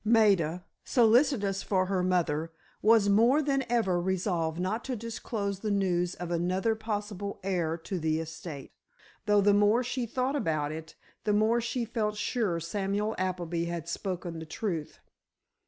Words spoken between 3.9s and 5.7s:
resolved not to disclose the